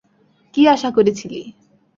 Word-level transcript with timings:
কী 0.55 0.61
আশা 0.67 0.89
করেছিলি? 0.91 1.41